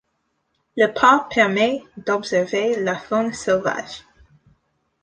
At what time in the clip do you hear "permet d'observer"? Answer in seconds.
1.35-2.75